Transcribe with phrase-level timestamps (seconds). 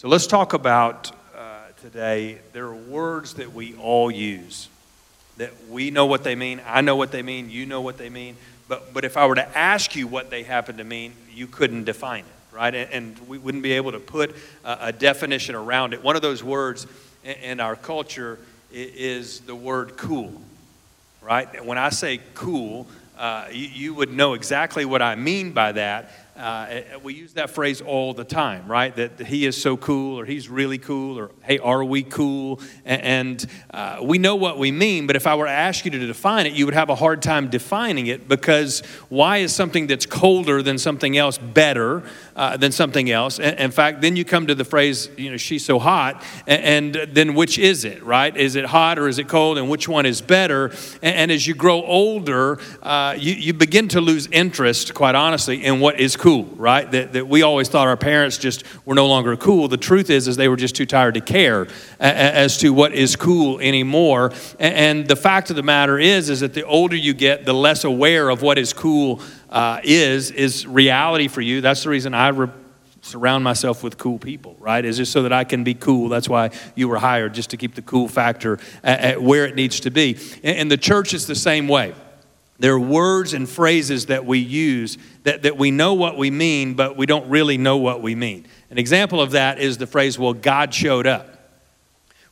[0.00, 2.38] So let's talk about uh, today.
[2.54, 4.70] There are words that we all use
[5.36, 6.62] that we know what they mean.
[6.64, 7.50] I know what they mean.
[7.50, 8.36] You know what they mean.
[8.66, 11.84] But, but if I were to ask you what they happen to mean, you couldn't
[11.84, 12.74] define it, right?
[12.74, 14.34] And, and we wouldn't be able to put
[14.64, 16.02] a, a, definition around it.
[16.02, 16.86] One of those words
[17.22, 18.38] in, in our culture
[18.72, 20.32] is the word cool,
[21.20, 21.62] right?
[21.62, 22.86] When I say cool,
[23.18, 26.10] uh, you, you would know exactly what I mean by that.
[26.40, 28.96] Uh, we use that phrase all the time, right?
[28.96, 32.60] That, he is so cool, or he's really cool, or hey, are we cool?
[32.86, 35.98] And, uh, we know what we mean, but if I were to ask you to
[35.98, 40.06] define it, you would have a hard time defining it because why is something that's
[40.06, 42.02] colder than something else better
[42.34, 43.38] uh, than something else?
[43.38, 47.34] In fact, then you come to the phrase, you know, she's so hot, and, then
[47.34, 48.34] which is it, right?
[48.34, 50.68] Is it hot or is it cold, and which one is better?
[51.02, 55.62] And, and as you grow older, uh, you, you begin to lose interest, quite honestly,
[55.62, 56.88] in what is cool cool, right?
[56.90, 59.66] That, that we always thought our parents just were no longer cool.
[59.68, 61.66] The truth is, is they were just too tired to care
[61.98, 64.32] as to what is cool anymore.
[64.58, 67.84] And the fact of the matter is, is that the older you get, the less
[67.84, 71.60] aware of what is cool uh, is is reality for you.
[71.60, 72.28] That's the reason I.
[72.28, 72.48] Re-
[73.02, 74.84] surround myself with cool people, right?
[74.84, 76.10] Is just so that I can be cool.
[76.10, 79.54] That's why you were hired, just to keep the cool factor at, at where it
[79.54, 80.18] needs to be.
[80.44, 81.94] And, and the church is the same way.
[82.60, 86.74] There are words and phrases that we use that, that we know what we mean,
[86.74, 88.46] but we don't really know what we mean.
[88.68, 91.39] An example of that is the phrase, well, God showed up.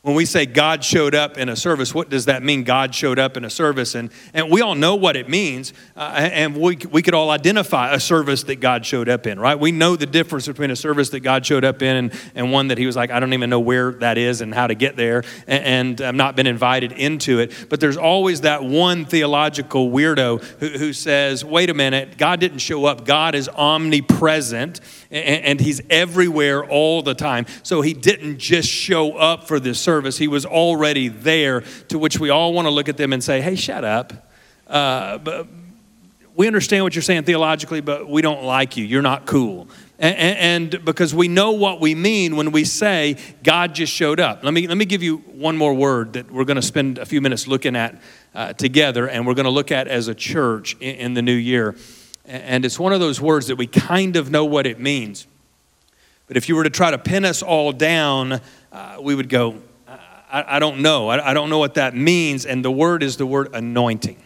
[0.01, 2.63] When we say God showed up in a service, what does that mean?
[2.63, 3.95] God showed up in a service.
[3.95, 5.73] And, and we all know what it means.
[5.93, 9.59] Uh, and we, we could all identify a service that God showed up in, right?
[9.59, 12.69] We know the difference between a service that God showed up in and, and one
[12.69, 14.95] that He was like, I don't even know where that is and how to get
[14.95, 15.25] there.
[15.47, 17.67] And, and I've not been invited into it.
[17.67, 22.59] But there's always that one theological weirdo who, who says, wait a minute, God didn't
[22.59, 23.03] show up.
[23.03, 24.79] God is omnipresent
[25.11, 27.47] and, and He's everywhere all the time.
[27.63, 32.19] So He didn't just show up for this service, he was already there, to which
[32.19, 34.13] we all want to look at them and say, hey, shut up.
[34.67, 35.47] Uh, but
[36.35, 38.85] we understand what you're saying theologically, but we don't like you.
[38.85, 39.67] You're not cool.
[39.97, 44.43] And, and, because we know what we mean when we say God just showed up.
[44.43, 47.05] Let me, let me give you one more word that we're going to spend a
[47.05, 47.99] few minutes looking at
[48.35, 51.33] uh, together, and we're going to look at as a church in, in the new
[51.33, 51.75] year.
[52.25, 55.25] And it's one of those words that we kind of know what it means.
[56.27, 58.39] But if you were to try to pin us all down,
[58.71, 59.55] uh, we would go,
[60.31, 61.09] I, I don't know.
[61.09, 62.45] I, I don't know what that means.
[62.45, 64.17] And the word is the word anointing.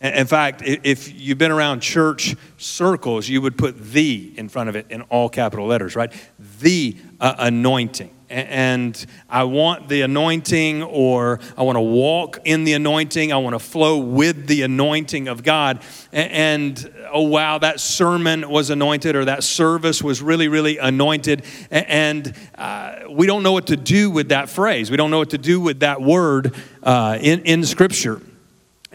[0.00, 4.76] In fact, if you've been around church circles, you would put the in front of
[4.76, 6.12] it in all capital letters, right?
[6.60, 12.72] The uh, anointing and I want the anointing, or I want to walk in the
[12.72, 13.32] anointing.
[13.32, 15.82] I want to flow with the anointing of God.
[16.12, 21.44] And oh, wow, that sermon was anointed, or that service was really, really anointed.
[21.70, 24.90] And uh, we don't know what to do with that phrase.
[24.90, 28.20] We don't know what to do with that word uh, in, in Scripture.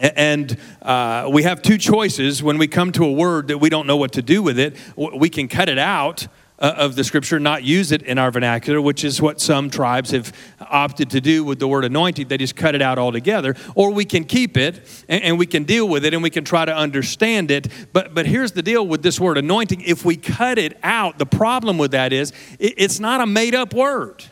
[0.02, 3.86] And uh, we have two choices when we come to a word that we don't
[3.86, 4.76] know what to do with it.
[4.96, 8.80] We can cut it out uh, of the scripture, not use it in our vernacular,
[8.82, 12.28] which is what some tribes have opted to do with the word anointing.
[12.28, 13.56] They just cut it out altogether.
[13.76, 16.66] Or we can keep it and, we can deal with it and we can try
[16.66, 17.68] to understand it.
[17.94, 21.26] But, but here's the deal with this word anointing if we cut it out, the
[21.26, 24.24] problem with that is it, it's not a made up word.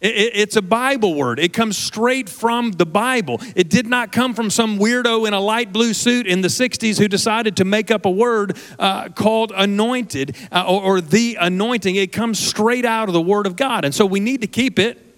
[0.00, 1.38] It's a Bible word.
[1.38, 3.38] It comes straight from the Bible.
[3.54, 6.98] It did not come from some weirdo in a light blue suit in the 60s
[6.98, 11.96] who decided to make up a word uh, called anointed uh, or, or the anointing.
[11.96, 13.84] It comes straight out of the Word of God.
[13.84, 15.09] And so we need to keep it.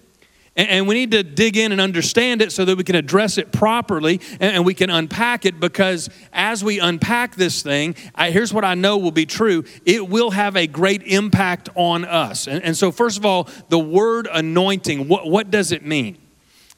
[0.55, 3.51] And we need to dig in and understand it so that we can address it
[3.51, 8.75] properly and we can unpack it because as we unpack this thing, here's what I
[8.75, 12.47] know will be true it will have a great impact on us.
[12.47, 16.17] And, so, first of all, the word anointing, what, what does it mean?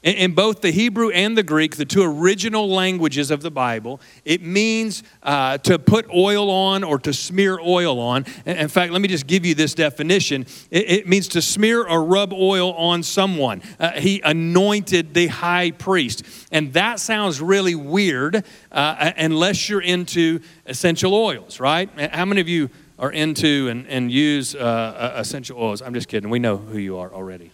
[0.06, 4.40] In both the Hebrew and the Greek, the two original languages of the Bible, it
[4.40, 8.24] means uh, to put oil on or to smear oil on.
[8.44, 12.32] In fact, let me just give you this definition it, means to smear or rub
[12.32, 13.62] oil on someone.
[13.80, 16.22] Uh, he anointed the high priest.
[16.52, 21.90] And that sounds really weird uh, unless you're into essential oils, right?
[22.12, 25.82] How many of you are into and, and use uh, essential oils?
[25.82, 26.30] I'm just kidding.
[26.30, 27.50] We know who you are already.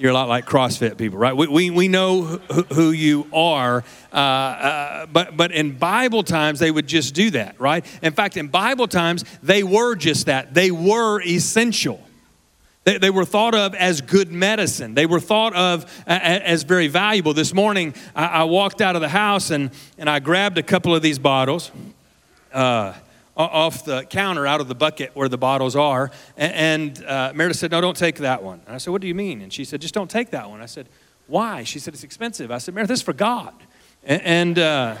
[0.00, 1.36] You're a lot like CrossFit people, right?
[1.36, 6.58] We, we, we know who, who you are, uh, uh, but, but in Bible times,
[6.58, 7.84] they would just do that, right?
[8.00, 10.54] In fact, in Bible times, they were just that.
[10.54, 12.02] They were essential.
[12.84, 14.94] They, they were thought of as good medicine.
[14.94, 17.34] They were thought of as very valuable.
[17.34, 20.94] This morning, I, I walked out of the house and, and I grabbed a couple
[20.94, 21.70] of these bottles.
[23.46, 26.10] Off the counter out of the bucket where the bottles are.
[26.36, 28.60] And uh, Meredith said, No, don't take that one.
[28.66, 29.42] And I said, What do you mean?
[29.42, 30.60] And she said, Just don't take that one.
[30.60, 30.88] I said,
[31.26, 31.64] Why?
[31.64, 32.50] She said, It's expensive.
[32.50, 33.54] I said, Meredith, this is for God.
[34.02, 34.96] And uh,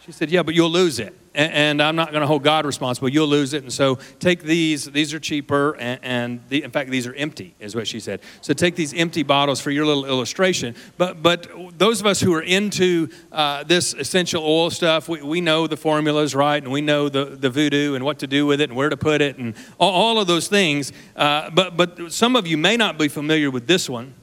[0.00, 3.08] she said, Yeah, but you'll lose it and I'm not going to hold God responsible.
[3.08, 3.62] You'll lose it.
[3.62, 4.84] And so take these.
[4.86, 8.20] These are cheaper, and, and the, in fact, these are empty, is what she said.
[8.40, 10.74] So take these empty bottles for your little illustration.
[10.98, 11.48] But but
[11.78, 15.76] those of us who are into uh, this essential oil stuff, we, we know the
[15.76, 16.62] formulas, right?
[16.62, 18.96] And we know the, the voodoo and what to do with it and where to
[18.96, 20.92] put it and all, all of those things.
[21.14, 24.14] Uh, but but some of you may not be familiar with this one.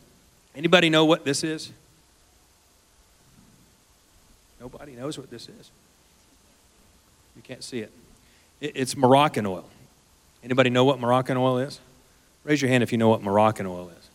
[0.56, 1.72] Anybody know what this is?
[4.60, 5.72] Nobody knows what this is.
[7.38, 7.94] You can't see it.
[8.60, 9.66] It's Moroccan oil.
[10.44, 11.80] Anybody know what Moroccan oil is?
[12.44, 14.10] Raise your hand if you know what Moroccan oil is.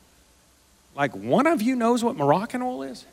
[0.96, 3.06] Like one of you knows what Moroccan oil is?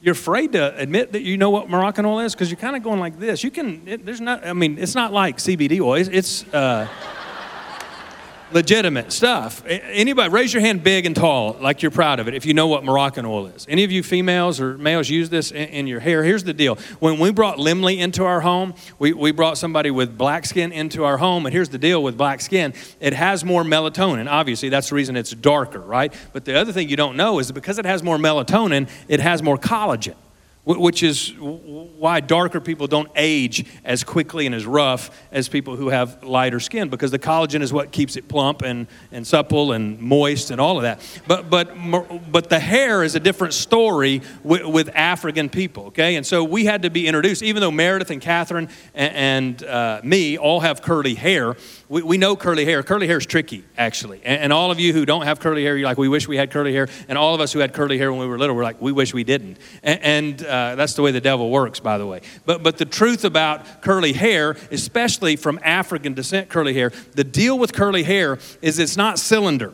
[0.00, 2.82] You're afraid to admit that you know what Moroccan oil is because you're kind of
[2.82, 3.42] going like this.
[3.42, 5.94] You can, it, there's not, I mean, it's not like CBD oil.
[5.94, 6.86] It's, it's uh,
[8.54, 9.64] legitimate stuff.
[9.66, 12.68] Anybody, raise your hand big and tall, like you're proud of it, if you know
[12.68, 13.66] what Moroccan oil is.
[13.68, 16.22] Any of you females or males use this in, in your hair?
[16.22, 16.76] Here's the deal.
[17.00, 21.04] When we brought Limley into our home, we, we brought somebody with black skin into
[21.04, 24.30] our home, and here's the deal with black skin it has more melatonin.
[24.30, 26.14] Obviously, that's the reason it's darker, right?
[26.32, 29.42] But the other thing you don't know is because it has more melatonin, it has
[29.42, 30.14] more collagen
[30.64, 35.88] which is why darker people don't age as quickly and as rough as people who
[35.90, 40.00] have lighter skin because the collagen is what keeps it plump and, and supple and
[40.00, 41.00] moist and all of that.
[41.26, 46.16] But but but the hair is a different story with, with african people okay?
[46.16, 50.00] And so we had to be introduced even though meredith and catherine and, and uh,
[50.02, 51.56] me all have curly hair
[51.88, 52.82] we, we know curly hair.
[52.82, 54.20] Curly hair is tricky, actually.
[54.24, 56.36] And, and, all of you who don't have curly hair, you're like, we wish we
[56.36, 56.88] had curly hair.
[57.08, 58.92] And all of us who had curly hair when we were little, we're like, we
[58.92, 59.58] wish we didn't.
[59.82, 62.20] And, and uh, that's the way the devil works, by the way.
[62.46, 67.58] But, but the truth about curly hair, especially from African descent curly hair, the deal
[67.58, 69.72] with curly hair is it's not cylinder.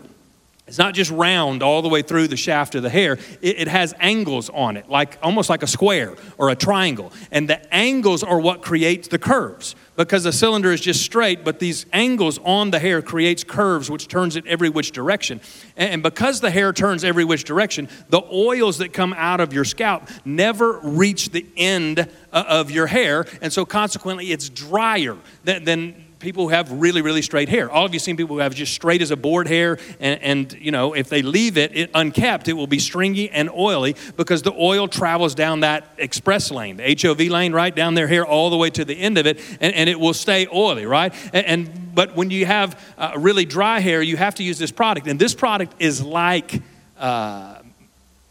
[0.70, 3.14] It's not just round all the way through the shaft of the hair.
[3.42, 7.12] It, it, has angles on it, like almost like a square or a triangle.
[7.32, 11.58] And the angles are what creates the curves because the cylinder is just straight, but
[11.58, 15.40] these angles on the hair creates curves which turns it every which direction.
[15.76, 19.64] And because the hair turns every which direction, the oils that come out of your
[19.64, 25.64] scalp never reach the end uh, of your hair, and so consequently it's drier than,
[25.64, 27.70] than people who have really, really straight hair.
[27.70, 30.52] All of you seen people who have just straight as a board hair, and, and
[30.60, 34.42] you know, if they leave it, it unkept, it will be stringy and oily because
[34.42, 38.50] the oil travels down that express lane, the HOV lane, right down their hair all
[38.50, 41.12] the way to the end of it, and, and it will stay oily, right?
[41.32, 44.70] And, and but when you have uh, really dry hair, you have to use this
[44.70, 46.62] product, and this product is like
[46.98, 47.56] uh,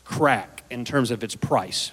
[0.06, 1.92] crack in terms of its price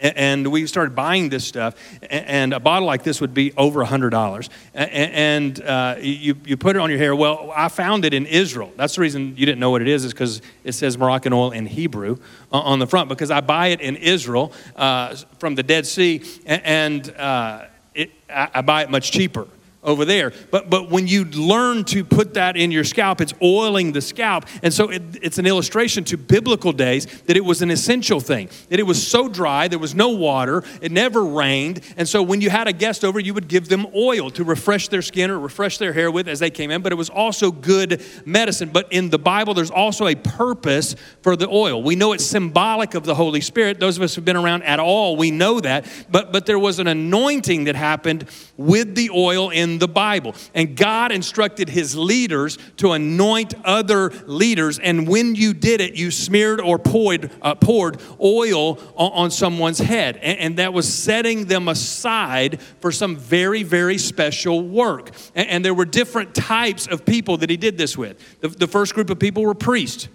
[0.00, 1.74] and we started buying this stuff
[2.10, 6.78] and a bottle like this would be over $100 and uh, you, you put it
[6.78, 7.14] on your hair.
[7.14, 8.72] Well i found it in israel.
[8.76, 11.50] That's the reason you didn't know what it is is because it says moroccan oil
[11.50, 12.16] in hebrew
[12.52, 17.10] on the front because i buy it in israel uh, from the dead sea and
[17.16, 19.46] uh, it, I buy it much cheaper
[19.82, 20.32] over there.
[20.50, 24.44] But, but when you learn to put that in your scalp, it's oiling the scalp.
[24.62, 28.50] And so it, it's an illustration to biblical days that it was an essential thing,
[28.68, 31.80] that it was so dry, there was no water, it never rained.
[31.96, 34.88] And so when you had a guest over, you would give them oil to refresh
[34.88, 36.82] their skin or refresh their hair with as they came in.
[36.82, 38.68] But it was also good medicine.
[38.70, 41.82] But in the Bible, there's also a purpose for the oil.
[41.82, 43.80] We know it's symbolic of the Holy Spirit.
[43.80, 45.86] Those of us who've been around at all, we know that.
[46.10, 48.26] But, but there was an anointing that happened
[48.58, 50.34] with the oil in in the Bible.
[50.54, 54.78] And God instructed his leaders to anoint other leaders.
[54.78, 59.78] And when you did it, you smeared or poured, uh, poured oil on, on, someone's
[59.78, 60.16] head.
[60.16, 65.10] And, and, that was setting them aside for some very, very special work.
[65.34, 68.40] And, and there were different types of people that he did this with.
[68.40, 70.08] The, the first group of people were priests.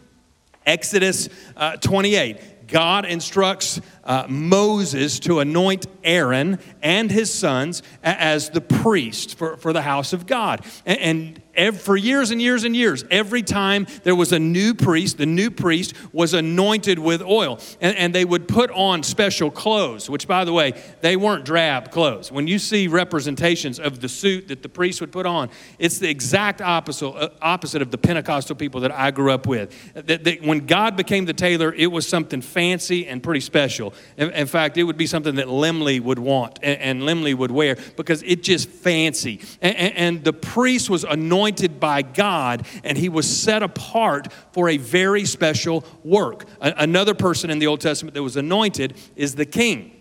[0.65, 2.39] Exodus uh, 28.
[2.67, 9.73] God instructs uh, Moses to anoint Aaron and his sons as the priest for, for
[9.73, 10.65] the house of God.
[10.85, 14.73] And, and every, for years and years and years, every time there was a new
[14.73, 17.59] priest, the new priest was anointed with oil.
[17.81, 21.91] And, and they would put on special clothes, which, by the way, they weren't drab
[21.91, 22.31] clothes.
[22.31, 26.09] When you see representations of the suit that the priest would put on, it's the
[26.09, 29.73] exact opposite, uh, opposite of the Pentecostal people that I grew up with.
[29.93, 33.93] That, that when God became the tailor, it was something fancy and pretty special.
[34.17, 37.51] In, in fact, it would be something that Limley would want and, and Limley would
[37.51, 39.41] wear because it just fancy.
[39.61, 41.44] And, and, and the priest was anointed
[41.79, 46.45] by God and he was set apart for a very special work.
[46.61, 49.94] A, another person in the Old Testament that was anointed is the king.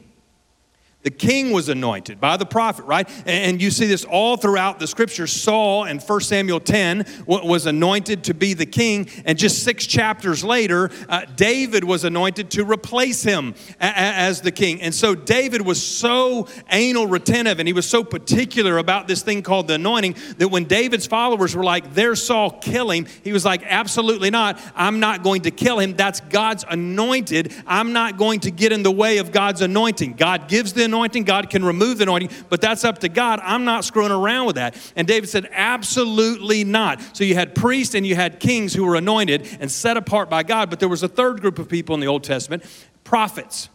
[1.04, 3.08] The king was anointed by the prophet, right?
[3.26, 5.26] And you see this all throughout the scripture.
[5.26, 9.08] Saul in 1 Samuel 10 was anointed to be the king.
[9.26, 14.80] And just six chapters later, uh, David was anointed to replace him as the king.
[14.80, 19.42] And so David was so anal retentive and he was so particular about this thing
[19.42, 23.44] called the anointing that when David's followers were like, there's Saul, kill him, he was
[23.44, 24.58] like, absolutely not.
[24.74, 25.96] I'm not going to kill him.
[25.96, 27.52] That's God's anointed.
[27.66, 30.14] I'm not going to get in the way of God's anointing.
[30.14, 30.93] God gives the anointing,
[31.24, 33.40] God can remove the anointing, but that's up to God.
[33.42, 34.76] I'm not screwing around with that.
[34.96, 37.00] And David said, Absolutely not.
[37.16, 40.42] So you had priests and you had kings who were anointed and set apart by
[40.42, 42.64] God, but there was a third group of people in the Old Testament
[43.04, 43.68] prophets.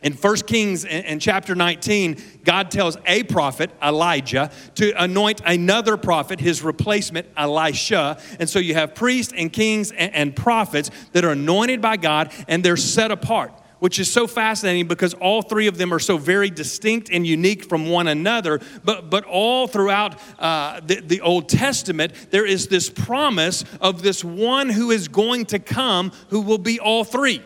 [0.00, 6.38] In 1 Kings in chapter 19, God tells a prophet, Elijah, to anoint another prophet,
[6.38, 8.20] his replacement, Elisha.
[8.38, 12.64] And so you have priests and kings and prophets that are anointed by God and
[12.64, 16.50] they're set apart which is so fascinating because all three of them are so very
[16.50, 18.60] distinct and unique from one another.
[18.84, 24.24] But, but all throughout uh, the, the Old Testament, there is this promise of this
[24.24, 27.42] one who is going to come who will be all three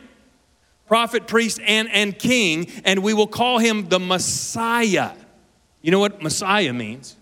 [0.87, 5.13] prophet, priest, and, and king, and we will call him the Messiah.
[5.81, 7.17] You know what Messiah means?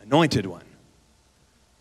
[0.00, 0.64] Anointed one.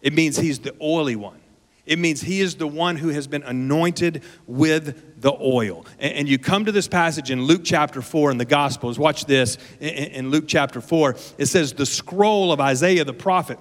[0.01, 1.40] It means he's the oily one.
[1.85, 5.85] It means he is the one who has been anointed with the oil.
[6.00, 9.00] And, you come to this passage in Luke chapter 4 in the Gospels.
[9.00, 11.15] Watch this in Luke chapter 4.
[11.38, 13.59] It says, The scroll of Isaiah the prophet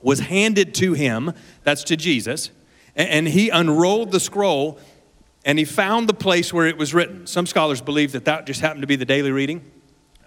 [0.00, 1.32] was handed to him,
[1.62, 2.50] that's to Jesus,
[2.96, 4.78] and he unrolled the scroll
[5.44, 7.26] and he found the place where it was written.
[7.26, 9.68] Some scholars believe that that just happened to be the daily reading.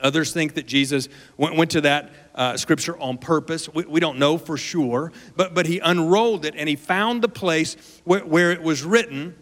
[0.01, 3.67] Others think that Jesus went, went to that uh, scripture on purpose.
[3.73, 7.29] We, we, don't know for sure, but, but he unrolled it and he found the
[7.29, 9.35] place where, where it was written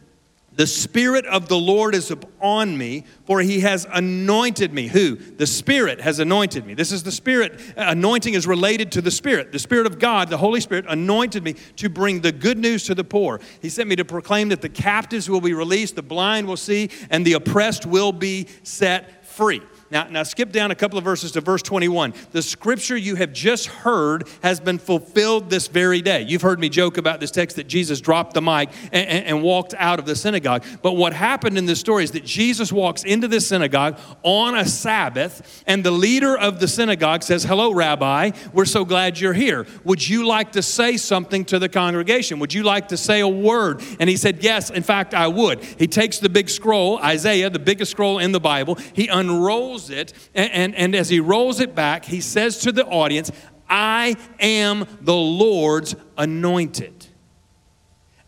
[0.56, 4.88] the Spirit of the Lord is upon me, for he has anointed me.
[4.88, 5.16] Who?
[5.16, 6.76] The Spirit has anointed me.
[6.76, 7.60] This is the Spirit.
[7.76, 9.52] Anointing is related to the Spirit.
[9.52, 12.96] The Spirit of God, the Holy Spirit, anointed me to bring the good news to
[12.96, 13.40] the poor.
[13.62, 16.90] He sent me to proclaim that the captives will be released, the blind will see,
[17.10, 19.62] and the oppressed will be set free.
[19.94, 22.16] Now, now skip down a couple of verses to verse 21.
[22.32, 26.24] The scripture you have just heard has been fulfilled this very day.
[26.24, 29.44] You've heard me joke about this text that Jesus dropped the mic and, and, and
[29.44, 30.66] walked out of the synagogue.
[30.82, 34.66] But what happened in this story is that Jesus walks into the synagogue on a
[34.66, 39.68] Sabbath, and the leader of the synagogue says, Hello, Rabbi, we're so glad you're here.
[39.84, 42.40] Would you like to say something to the congregation?
[42.40, 43.84] Would you like to say a word?
[44.00, 45.64] And he said, Yes, in fact, I would.
[45.64, 49.90] He takes the big scroll, Isaiah, the biggest scroll in the Bible, he unrolls rolls
[49.90, 53.32] it, and, and, and as he rolls it back, he says to the audience,
[53.70, 57.08] I am the Lord's anointed.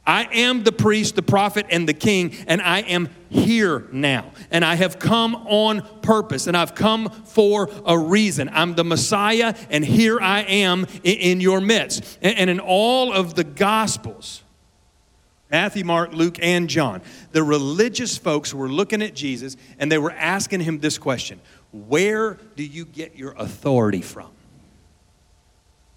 [0.07, 4.31] I am the priest, the prophet, and the king, and I am here now.
[4.51, 8.50] And I have come on purpose, and I've come for a reason.
[8.53, 12.19] I'm the Messiah, and here I am in, your midst.
[12.21, 14.43] And in all of the Gospels,
[15.55, 17.01] Matthew, Mark, Luke, and John.
[17.31, 21.39] The religious folks were looking at Jesus and they were asking him this question
[21.71, 24.27] Where do you get your authority from?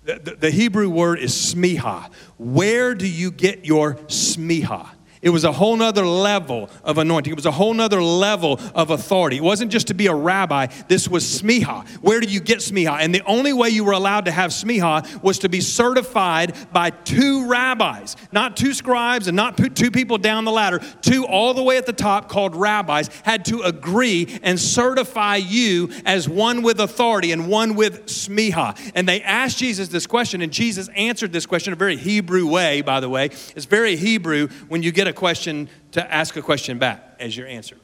[0.05, 2.09] The, the, the Hebrew word is smicha.
[2.39, 4.91] Where do you get your smicha?
[5.23, 7.33] It was a whole nother level of anointing.
[7.33, 9.37] It was a whole nother level of authority.
[9.39, 10.67] It wasn't just to be a rabbi.
[10.89, 11.89] This was smicha.
[12.01, 12.99] Where do you get smicha?
[13.01, 16.91] And the only way you were allowed to have smicha was to be certified by
[16.91, 20.81] two rabbis, not two scribes and not two people down the ladder.
[21.01, 25.91] Two all the way at the top called rabbis had to agree and certify you
[26.05, 28.79] as one with authority and one with smicha.
[28.95, 32.47] And they asked Jesus this question, and Jesus answered this question in a very Hebrew
[32.47, 33.27] way, by the way.
[33.27, 37.47] It's very Hebrew when you get a question to ask a question back as your
[37.47, 37.77] answer.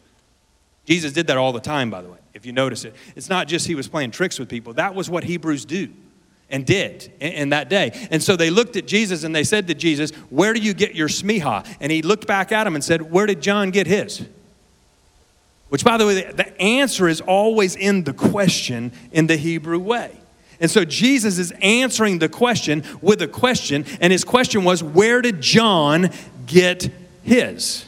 [0.85, 2.95] Jesus did that all the time, by the way, if you notice it.
[3.17, 5.89] It's not just he was playing tricks with people, that was what Hebrews do
[6.51, 7.91] and did in, that day.
[8.11, 10.95] And so they looked at Jesus and they said to Jesus, Where do you get
[10.95, 11.67] your smicha?
[11.81, 14.27] And he looked back at him and said, Where did John get his?
[15.71, 20.17] Which, by the way, the answer is always in the question in the Hebrew way.
[20.61, 25.21] And so Jesus is answering the question with a question, and his question was, Where
[25.21, 26.11] did John
[26.47, 26.91] get
[27.25, 27.87] his.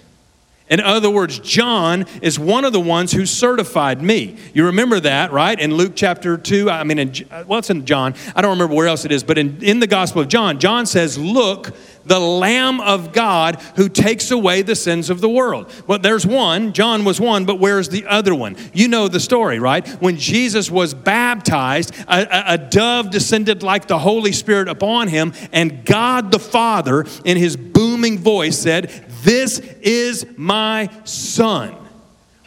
[0.69, 4.37] In other words, John is one of the ones who certified me.
[4.53, 5.59] You remember that, right?
[5.59, 8.15] In Luke chapter 2, I mean, in, uh, well, it's in John.
[8.35, 10.85] I don't remember where else it is, but in, in the Gospel of John, John
[10.85, 11.73] says, Look,
[12.05, 15.73] the Lamb of God who takes away the sins of the world.
[15.87, 18.57] Well, there's one, John was one, but where's the other one?
[18.73, 19.87] You know the story, right?
[20.01, 25.85] When Jesus was baptized, a, a dove descended like the Holy Spirit upon him, and
[25.85, 28.91] God the Father, in his booming voice, said,
[29.27, 31.75] This is my Son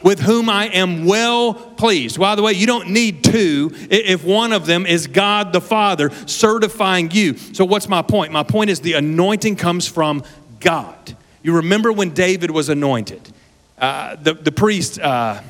[0.01, 2.17] with whom I am well pleased.
[2.17, 6.09] By the way, you don't need two if one of them is God the Father
[6.25, 7.35] certifying you.
[7.35, 8.31] So, what's my point?
[8.31, 10.23] My point is the anointing comes from
[10.61, 11.17] God.
[11.43, 13.29] You remember when David was anointed?
[13.77, 15.41] Uh, the, the priest, uh,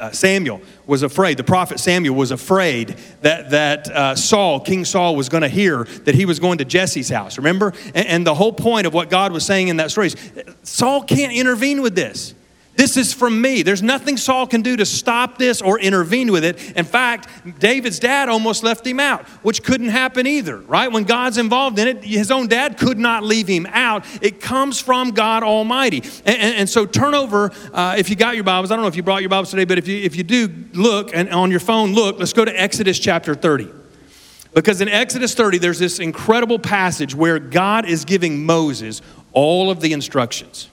[0.00, 1.36] uh, Samuel, was afraid.
[1.36, 5.84] The prophet Samuel was afraid that, that uh, Saul, King Saul, was going to hear
[6.04, 7.36] that he was going to Jesse's house.
[7.36, 7.72] Remember?
[7.94, 10.16] And, and the whole point of what God was saying in that story is
[10.62, 12.34] Saul can't intervene with this.
[12.78, 13.64] This is from me.
[13.64, 16.76] There's nothing Saul can do to stop this or intervene with it.
[16.76, 20.86] In fact, David's dad almost left him out, which couldn't happen either, right?
[20.86, 24.04] When God's involved in it, his own dad could not leave him out.
[24.22, 26.04] It comes from God Almighty.
[26.24, 28.88] And, and, and so turn over, uh, if you got your Bibles, I don't know
[28.88, 31.50] if you brought your Bibles today, but if you, if you do, look, and on
[31.50, 33.70] your phone, look, let's go to Exodus chapter 30.
[34.54, 39.80] Because in Exodus 30, there's this incredible passage where God is giving Moses all of
[39.80, 40.68] the instructions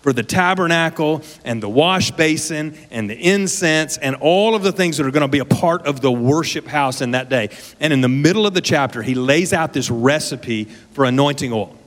[0.00, 4.96] for the tabernacle and the wash basin and the incense and all of the things
[4.96, 7.50] that are going to be a part of the worship house in that day.
[7.80, 11.78] And in the middle of the chapter, he lays out this recipe for anointing oil.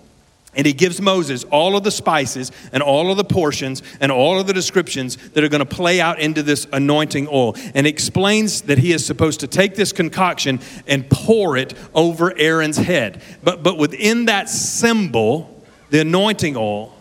[0.53, 4.37] And he gives Moses all of the spices and all of the portions and all
[4.37, 7.55] of the descriptions that are going to play out into this anointing oil.
[7.73, 12.75] And explains that he is supposed to take this concoction and pour it over Aaron's
[12.75, 13.21] head.
[13.41, 16.93] But, but within that symbol, the anointing oil,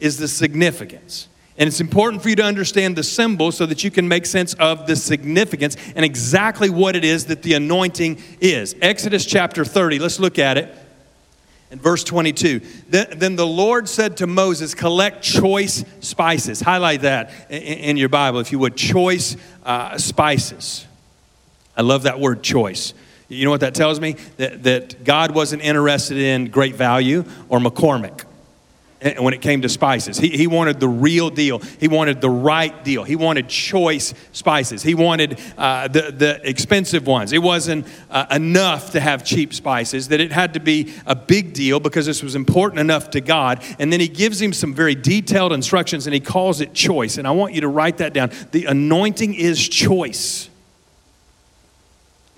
[0.00, 1.28] is the significance.
[1.60, 4.54] And it's important for you to understand the symbol so that you can make sense
[4.54, 8.74] of the significance and exactly what it is that the anointing is.
[8.80, 10.74] Exodus chapter 30, let's look at it.
[11.70, 16.60] In verse 22, then the Lord said to Moses, Collect choice spices.
[16.60, 18.74] Highlight that in your Bible, if you would.
[18.74, 20.86] Choice uh, spices.
[21.76, 22.94] I love that word choice.
[23.28, 24.16] You know what that tells me?
[24.38, 28.24] That, that God wasn't interested in great value or McCormick
[29.18, 30.18] when it came to spices.
[30.18, 31.58] He, he wanted the real deal.
[31.58, 33.04] He wanted the right deal.
[33.04, 34.82] He wanted choice spices.
[34.82, 37.32] He wanted uh, the, the expensive ones.
[37.32, 41.54] It wasn't uh, enough to have cheap spices, that it had to be a big
[41.54, 43.64] deal because this was important enough to God.
[43.78, 47.16] And then he gives him some very detailed instructions and he calls it choice.
[47.16, 48.30] And I want you to write that down.
[48.50, 50.49] The anointing is choice.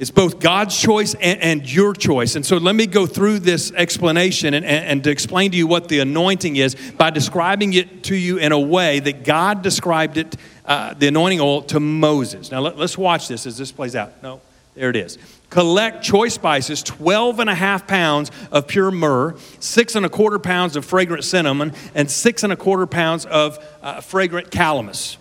[0.02, 2.34] It's both God's choice and, and, your choice.
[2.34, 5.68] And so let me go through this explanation and, and, and, to explain to you
[5.68, 10.16] what the anointing is by describing it to you in a way that God described
[10.16, 10.34] it,
[10.64, 12.50] uh, the anointing oil, to Moses.
[12.50, 14.20] Now let, let's watch this as this plays out.
[14.24, 14.40] No,
[14.74, 15.18] there it is.
[15.50, 20.40] Collect choice spices, 12 and a half pounds of pure myrrh, six and a quarter
[20.40, 25.18] pounds of fragrant cinnamon, and six and a quarter pounds of uh, fragrant calamus.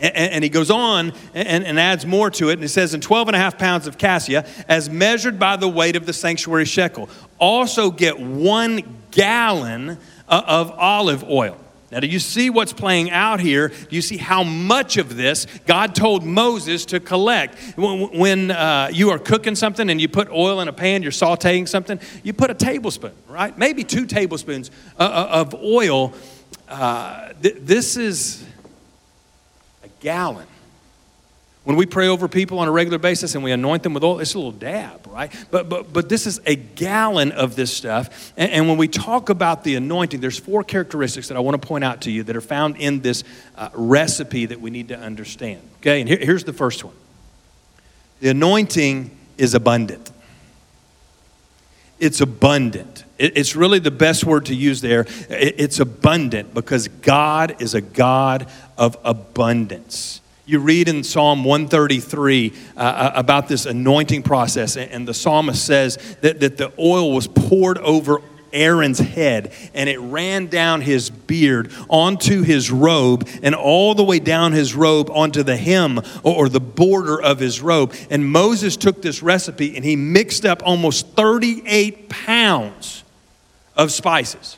[0.00, 2.54] And, he goes on and, and, adds more to it.
[2.54, 5.68] And he says, in 12 and a half pounds of cassia, as measured by the
[5.68, 7.10] weight of the sanctuary shekel.
[7.38, 11.58] Also get one gallon of olive oil.
[11.90, 13.68] Now, do you see what's playing out here?
[13.68, 17.56] Do you see how much of this God told Moses to collect?
[17.76, 21.66] When uh, you are cooking something and you put oil in a pan, you're sauteing
[21.66, 23.56] something, you put a tablespoon, right?
[23.58, 26.12] Maybe two tablespoons uh, uh, of oil.
[26.68, 28.44] Uh, th- this is
[30.00, 30.46] gallon.
[31.64, 34.18] When we pray over people on a regular basis and we anoint them with oil,
[34.18, 35.30] it's a little dab, right?
[35.50, 38.32] But, but, but this is a gallon of this stuff.
[38.38, 41.68] And, and when we talk about the anointing, there's four characteristics that I want to
[41.68, 43.24] point out to you that are found in this
[43.56, 45.60] uh, recipe that we need to understand.
[45.80, 46.94] Okay, and here, here's the first one
[48.20, 50.10] the anointing is abundant.
[52.00, 53.04] It's abundant.
[53.18, 55.04] It's really the best word to use there.
[55.28, 60.22] It's abundant because God is a God of abundance.
[60.46, 65.96] You read in Psalm 133 uh, uh, about this anointing process, and the psalmist says
[66.22, 68.20] that, that the oil was poured over
[68.52, 74.18] Aaron's head, and it ran down his beard onto his robe, and all the way
[74.18, 77.94] down his robe onto the hem or the border of his robe.
[78.10, 83.04] And Moses took this recipe and he mixed up almost 38 pounds
[83.76, 84.56] of spices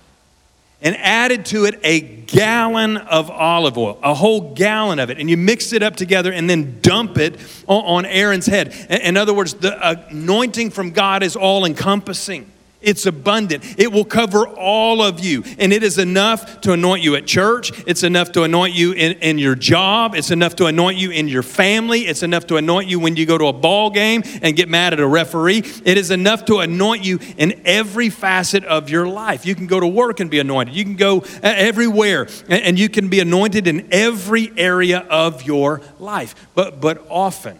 [0.83, 5.31] and added to it a gallon of olive oil, a whole gallon of it, and
[5.31, 8.74] you mix it up together and then dump it on Aaron's head.
[8.90, 12.52] In other words, the uh, anointing from God is all encompassing.
[12.83, 13.79] It's abundant.
[13.79, 15.45] It will cover all of you.
[15.59, 17.73] And it is enough to anoint you at church.
[17.87, 20.14] It's enough to anoint you in, in your job.
[20.14, 22.03] It's enough to anoint you in your family.
[22.03, 24.92] It's enough to anoint you when you go to a ball game and get mad
[24.92, 25.62] at a referee.
[25.85, 29.47] It is enough to anoint you in every facet of your life.
[29.47, 30.75] You can go to work and be anointed.
[30.75, 35.81] You can go uh, everywhere and you can be anointed in every area of your
[35.99, 36.35] life.
[36.55, 37.59] But, but often,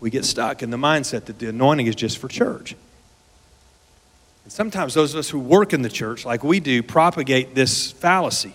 [0.00, 2.76] we get stuck in the mindset that the anointing is just for church.
[4.44, 7.92] And sometimes those of us who work in the church, like we do, propagate this
[7.92, 8.54] fallacy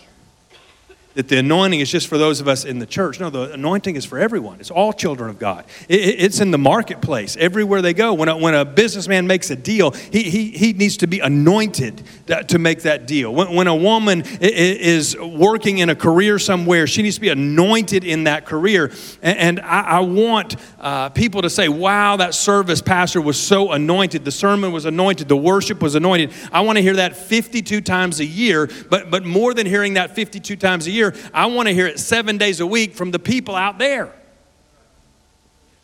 [1.20, 3.20] that the anointing is just for those of us in the church.
[3.20, 4.62] No, the anointing is for everyone.
[4.62, 5.66] It's all children of God.
[5.90, 8.14] It, it, it's in the marketplace, everywhere they go.
[8.14, 12.04] When a, when a businessman makes a deal, he, he, he needs to be anointed
[12.48, 13.36] to make that deal.
[13.36, 18.06] When, when a woman is working in a career somewhere, she needs to be anointed
[18.06, 18.90] in that career.
[19.22, 23.74] And, and I, I, want uh, people to say, wow, that service pastor was so
[23.74, 24.24] anointed.
[24.24, 25.28] The sermon was anointed.
[25.28, 26.32] The worship was anointed.
[26.54, 30.16] I want to hear that 52 times a year, but, but more than hearing that
[30.16, 31.09] 52 times a year.
[31.34, 34.14] I want to hear it seven days a week from the people out there.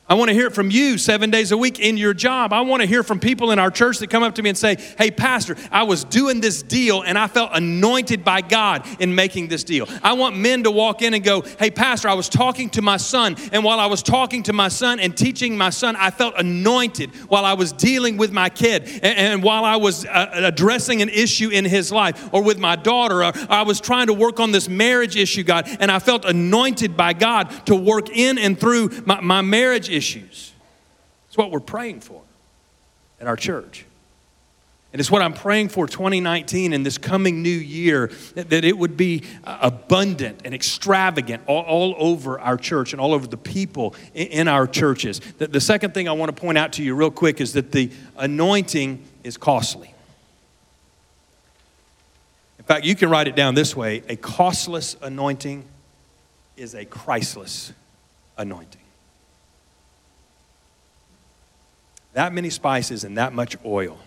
[0.08, 2.54] I want to hear it from you seven days a week in your job.
[2.54, 4.58] I want to hear from people in our church that come up to me and
[4.58, 9.16] say, Hey, Pastor, I was doing this deal and I felt anointed by God in
[9.16, 9.90] making this deal.
[10.04, 12.98] I want men to walk in and go, Hey, Pastor, I was talking to my
[12.98, 16.36] son, and while I was talking to my son and teaching my son, I felt
[16.38, 21.02] anointed while I was dealing with my kid and, and while I was uh, addressing
[21.02, 23.24] an issue in his life or with my daughter.
[23.24, 26.96] Or I was trying to work on this marriage issue, God, and I felt anointed
[26.96, 30.54] by God to work in and through my, my marriage issues.
[31.28, 32.22] It's what we're praying for
[33.20, 33.86] at our church.
[34.94, 38.78] And it's what I'm praying for 2019 and this coming new year that, that it
[38.78, 43.36] would be uh, abundant and extravagant all, all, over our church and all over the
[43.36, 45.20] people in, in our churches.
[45.38, 47.74] The, the second thing I want to point out to you, real quick, is that
[47.74, 49.94] the anointing is costly.
[52.58, 55.66] In fact, you can write it down this way a costless anointing
[56.56, 57.74] is a Christless
[58.38, 58.85] anointing.
[62.16, 63.98] That many spices and that much oil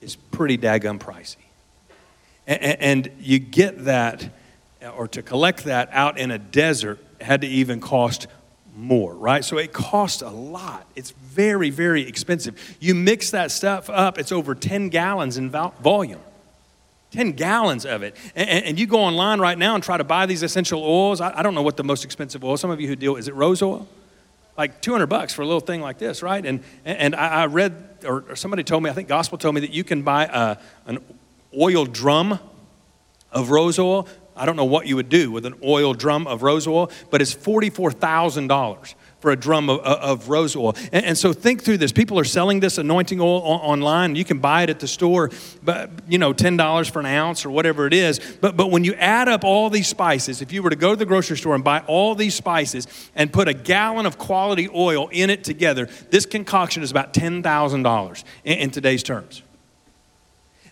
[0.00, 1.36] is pretty daggum pricey.
[2.48, 4.28] And, and, you get that,
[4.96, 8.26] or to collect that out in a desert had to even cost
[8.76, 9.44] more, right?
[9.44, 10.84] So it costs a lot.
[10.96, 12.76] It's very, very expensive.
[12.80, 16.20] You mix that stuff up, it's over 10 gallons in volume.
[17.12, 18.16] 10 gallons of it.
[18.34, 21.20] And, and, you go online right now and try to buy these essential oils.
[21.20, 23.28] I, I don't know what the most expensive oil, some of you who deal, is
[23.28, 23.86] it rose oil?
[24.56, 26.44] Like 200 bucks for a little thing like this, right?
[26.44, 29.84] And, and I read, or somebody told me, I think Gospel told me that you
[29.84, 30.98] can buy a, an
[31.58, 32.38] oil drum
[33.32, 34.08] of rose oil.
[34.36, 37.20] I don't know what you would do with an oil drum of rose oil, but
[37.22, 40.74] it's $44,000 for a drum of, of rose oil.
[40.92, 41.92] And, and, so think through this.
[41.92, 44.16] People are selling this anointing oil online.
[44.16, 45.30] You can buy it at the store,
[45.62, 48.18] but you know, ten dollars for an ounce or whatever it is.
[48.40, 50.96] But but when you add up all these spices, if you were to go to
[50.96, 55.08] the grocery store and buy all these spices and put a gallon of quality oil
[55.12, 59.42] in it together, this concoction is about ten thousand dollars in today's terms.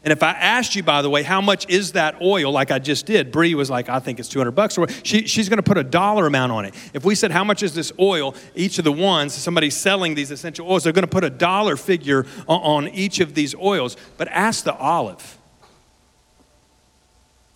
[0.05, 2.79] And if I asked you, by the way, how much is that oil, like I
[2.79, 4.79] just did, Bree was like, I think it's 200 bucks.
[5.03, 6.75] She, she's going to put a dollar amount on it.
[6.95, 10.31] If we said, how much is this oil, each of the ones, somebody's selling these
[10.31, 13.97] essential oils, they're going to put a dollar figure on, on each of these oils.
[14.17, 15.37] But ask the olive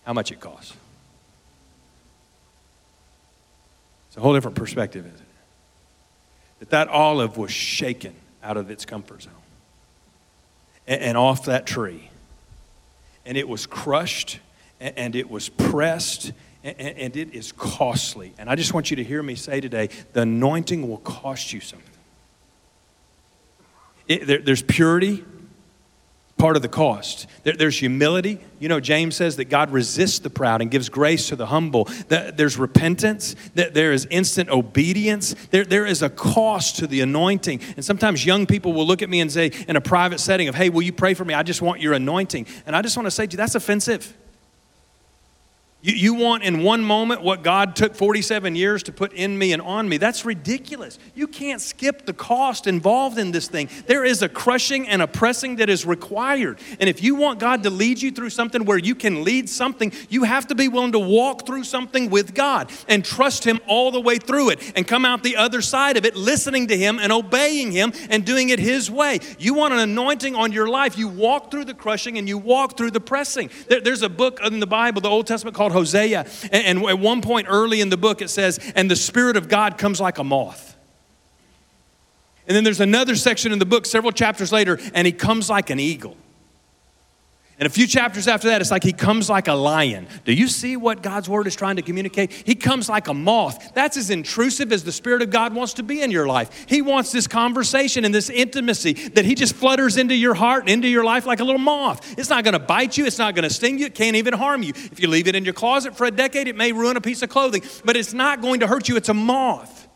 [0.05, 0.73] how much it costs.
[4.09, 5.25] It's a whole different perspective, isn't it?
[6.59, 9.33] That that olive was shaken out of its comfort zone
[10.85, 12.09] and, and off that tree
[13.25, 14.39] and it was crushed
[14.79, 16.33] and it was pressed
[16.63, 18.33] and it is costly.
[18.37, 21.59] And I just want you to hear me say today the anointing will cost you
[21.59, 21.89] something.
[24.07, 25.23] It, there, there's purity,
[26.43, 27.25] part of the cost.
[27.43, 28.37] There, there's humility.
[28.59, 31.85] You know, James says that God resists the proud and gives grace to the humble.
[32.09, 33.33] That there's repentance.
[33.55, 35.35] That there is instant obedience.
[35.51, 37.61] There, there is a cost to the anointing.
[37.77, 40.55] And sometimes young people will look at me and say, in a private setting, of,
[40.55, 41.33] hey, will you pray for me?
[41.33, 42.45] I just want your anointing.
[42.65, 44.13] And I just want to say to you, that's offensive.
[45.83, 49.51] You, you want in one moment what God took 47 years to put in me
[49.51, 49.97] and on me.
[49.97, 50.97] That's ridiculous.
[51.13, 53.69] You can't skip the cost involved in this thing.
[53.85, 56.59] There is a crushing and a pressing that is required.
[56.79, 59.91] And if you want God to lead you through something where you can lead something,
[60.09, 63.91] you have to be willing to walk through something with God and trust Him all
[63.91, 66.97] the way through it and come out the other side of it listening to Him
[66.97, 69.19] and obeying Him and doing it His way.
[69.37, 72.77] You want an anointing on your life, you walk through the crushing and you walk
[72.77, 73.49] through the pressing.
[73.67, 76.25] There, there's a book in the Bible, the Old Testament called Hosea.
[76.51, 79.49] And, and at one point early in the book, it says, And the Spirit of
[79.49, 80.77] God comes like a moth.
[82.47, 85.69] And then there's another section in the book, several chapters later, and he comes like
[85.69, 86.17] an eagle.
[87.63, 90.05] And a few chapters after that, it's like he comes like a lion.
[90.25, 92.33] Do you see what God's word is trying to communicate?
[92.33, 93.73] He comes like a moth.
[93.73, 96.65] That's as intrusive as the Spirit of God wants to be in your life.
[96.67, 100.71] He wants this conversation and this intimacy that he just flutters into your heart and
[100.71, 102.19] into your life like a little moth.
[102.19, 104.33] It's not going to bite you, it's not going to sting you, it can't even
[104.33, 104.73] harm you.
[104.75, 107.21] If you leave it in your closet for a decade, it may ruin a piece
[107.21, 108.97] of clothing, but it's not going to hurt you.
[108.97, 109.87] It's a moth.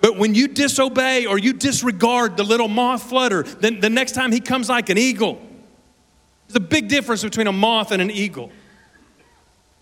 [0.00, 4.30] But when you disobey or you disregard the little moth flutter, then the next time
[4.30, 5.49] he comes like an eagle.
[6.50, 8.50] There's a big difference between a moth and an eagle.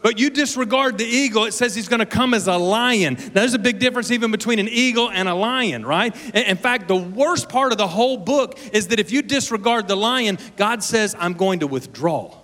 [0.02, 3.14] But you disregard the eagle, it says he's going to come as a lion.
[3.14, 6.14] Now, there's a big difference even between an eagle and a lion, right?
[6.34, 9.96] In fact, the worst part of the whole book is that if you disregard the
[9.96, 12.36] lion, God says, I'm going to withdraw.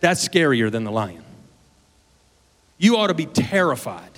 [0.00, 1.22] That's scarier than the lion.
[2.78, 4.09] You ought to be terrified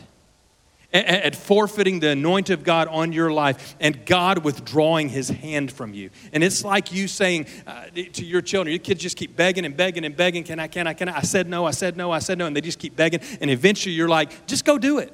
[0.93, 5.95] at forfeiting the anointing of God on your life and God withdrawing his hand from
[5.95, 6.11] you.
[6.33, 9.77] And it's like you saying uh, to your children, your kids just keep begging and
[9.77, 11.19] begging and begging, can I, can I, can I?
[11.19, 13.21] I said no, I said no, I said no, and they just keep begging.
[13.41, 15.13] And eventually you're like, just go do it.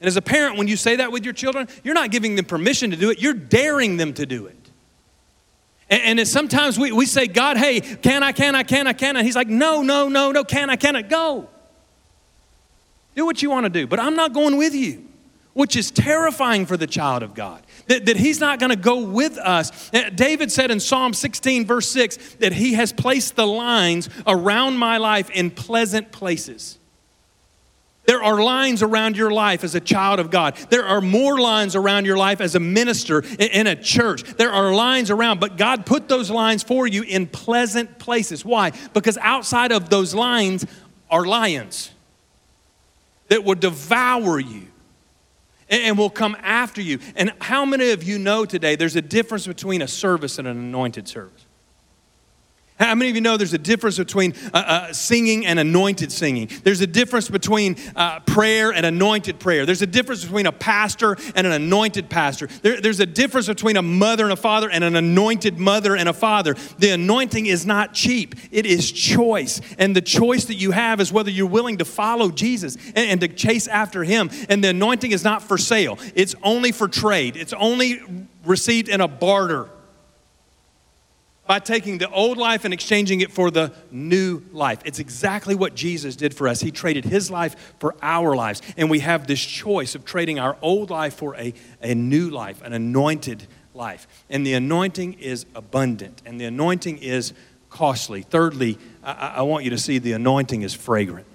[0.00, 2.44] And as a parent, when you say that with your children, you're not giving them
[2.44, 4.56] permission to do it, you're daring them to do it.
[5.88, 9.16] And, and sometimes we, we say, God, hey, can I, can I, can I, can
[9.16, 9.22] I?
[9.22, 11.02] He's like, no, no, no, no, can I, can I?
[11.02, 11.48] Go.
[13.14, 15.04] Do what you want to do, but I'm not going with you,
[15.52, 17.62] which is terrifying for the child of God.
[17.88, 19.92] That, that he's not going to go with us.
[19.92, 24.76] Uh, David said in Psalm 16, verse 6, that he has placed the lines around
[24.76, 26.78] my life in pleasant places.
[28.06, 30.56] There are lines around your life as a child of God.
[30.68, 34.24] There are more lines around your life as a minister in a church.
[34.24, 38.44] There are lines around, but God put those lines for you in pleasant places.
[38.44, 38.72] Why?
[38.94, 40.64] Because outside of those lines
[41.10, 41.90] are lions
[43.30, 44.66] that will devour you
[45.70, 46.98] and will come after you.
[47.16, 50.58] And how many of you know today there's a difference between a service and an
[50.58, 51.46] anointed service?
[52.80, 56.48] How many of you know there's a difference between uh, uh, singing and anointed singing?
[56.64, 59.66] There's a difference between uh, prayer and anointed prayer.
[59.66, 62.48] There's a difference between a pastor and an anointed pastor.
[62.62, 66.08] There, there's a difference between a mother and a father and an anointed mother and
[66.08, 66.54] a father.
[66.78, 69.60] The anointing is not cheap, it is choice.
[69.78, 73.20] And the choice that you have is whether you're willing to follow Jesus and, and
[73.20, 74.30] to chase after him.
[74.48, 78.00] And the anointing is not for sale, it's only for trade, it's only
[78.46, 79.68] received in a barter
[81.50, 84.78] by taking the old life and exchanging it for the new life.
[84.84, 86.60] It's exactly what Jesus did for us.
[86.60, 88.62] He traded his life for our lives.
[88.76, 92.62] And we have this choice of trading our old life for a, a new life,
[92.62, 94.06] an anointed life.
[94.28, 97.32] And the anointing is abundant, and the anointing is
[97.68, 98.22] costly.
[98.22, 101.26] Thirdly, I, I want you to see the anointing is fragrant.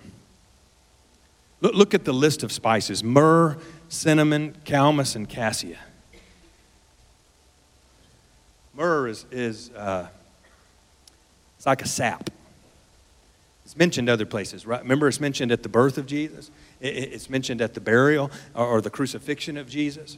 [1.59, 3.57] Look, look at the list of spices myrrh,
[3.89, 5.79] cinnamon, calamus, and cassia.
[8.75, 10.07] Myrrh is, is uh,
[11.57, 12.29] it's like a sap.
[13.63, 14.81] It's mentioned other places, right?
[14.81, 16.51] Remember, it's mentioned at the birth of Jesus.
[16.81, 20.17] It's mentioned at the burial or the crucifixion of Jesus.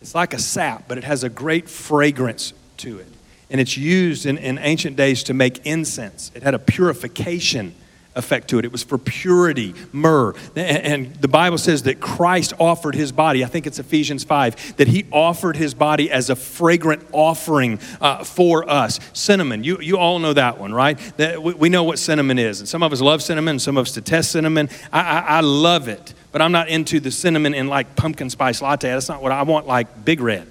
[0.00, 3.08] It's like a sap, but it has a great fragrance to it.
[3.50, 6.30] And it's used in, in ancient days to make incense.
[6.34, 7.74] It had a purification
[8.16, 8.64] effect to it.
[8.64, 10.34] It was for purity, myrrh.
[10.56, 14.88] And the Bible says that Christ offered his body, I think it's Ephesians 5, that
[14.88, 18.98] he offered his body as a fragrant offering uh, for us.
[19.12, 20.98] Cinnamon, you, you all know that one, right?
[21.16, 22.60] That we, we, know what cinnamon is.
[22.60, 24.68] And some of us love cinnamon, some of us detest cinnamon.
[24.92, 28.60] I, I, I love it, but I'm not into the cinnamon in like pumpkin spice
[28.60, 28.90] latte.
[28.90, 30.48] That's not what I want, like Big Red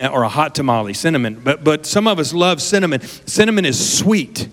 [0.00, 1.40] or a hot tamale, cinnamon.
[1.42, 3.00] But, but some of us love cinnamon.
[3.00, 4.48] Cinnamon is sweet.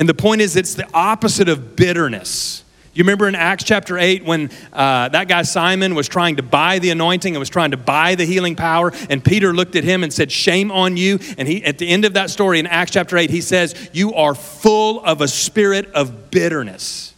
[0.00, 2.64] And the point is, it's the opposite of bitterness.
[2.94, 6.80] You remember in Acts chapter 8 when uh, that guy Simon was trying to buy
[6.80, 10.02] the anointing and was trying to buy the healing power, and Peter looked at him
[10.02, 11.20] and said, Shame on you.
[11.38, 14.14] And he, at the end of that story in Acts chapter 8, he says, You
[14.14, 17.09] are full of a spirit of bitterness.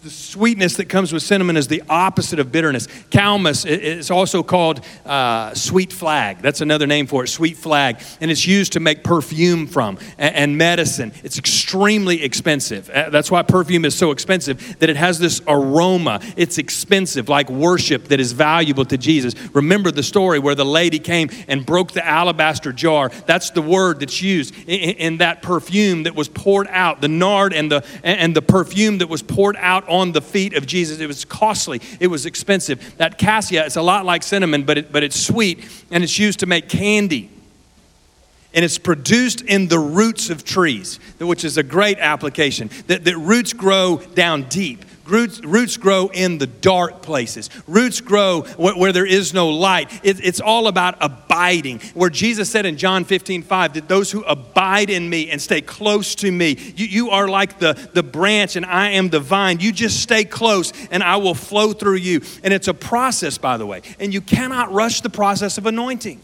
[0.00, 2.86] The sweetness that comes with cinnamon is the opposite of bitterness.
[3.10, 6.40] Calamus is also called uh, sweet flag.
[6.40, 8.00] That's another name for it, sweet flag.
[8.20, 11.12] And it's used to make perfume from and, medicine.
[11.24, 12.88] It's extremely expensive.
[12.90, 16.20] Uh, that's why perfume is so expensive, that it has this aroma.
[16.36, 19.34] It's expensive, like worship that is valuable to Jesus.
[19.52, 23.08] Remember the story where the lady came and broke the alabaster jar.
[23.26, 27.52] That's the word that's used in, in that perfume that was poured out, the nard
[27.52, 31.00] and the, and the perfume that was poured out on the feet of Jesus.
[31.00, 32.96] It was costly, it was expensive.
[32.98, 36.40] That cassia, it's a lot like cinnamon, but, it, but it's sweet and it's used
[36.40, 37.30] to make candy.
[38.54, 42.70] And it's produced in the roots of trees, which is a great application.
[42.86, 44.84] That, that roots grow down deep.
[45.08, 47.50] Roots, roots grow in the dark places.
[47.66, 49.92] Roots grow where, where there is no light.
[50.04, 51.80] It, it's all about abiding.
[51.94, 55.60] Where Jesus said in John 15, 5, that those who abide in me and stay
[55.60, 59.60] close to me, you, you are like the, the branch and I am the vine.
[59.60, 62.20] You just stay close and I will flow through you.
[62.42, 63.82] And it's a process, by the way.
[63.98, 66.20] And you cannot rush the process of anointing.